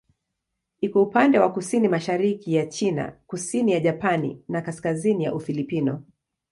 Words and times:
Iko 0.81 1.03
upande 1.03 1.39
wa 1.39 1.51
kusini-mashariki 1.51 2.53
ya 2.55 2.65
China, 2.65 3.17
kusini 3.27 3.71
ya 3.71 3.79
Japani 3.79 4.43
na 4.47 4.61
kaskazini 4.61 5.23
ya 5.23 5.35
Ufilipino. 5.35 6.03